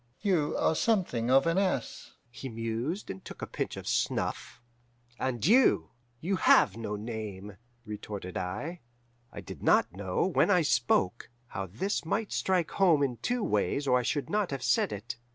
[0.19, 4.59] "'You are something of an ass,' he mused, and took a pinch of snuff.
[5.19, 8.79] "'And you you have no name,' retorted I.
[9.31, 13.85] "I did not know, when I spoke, how this might strike home in two ways
[13.87, 15.17] or I should not have said it.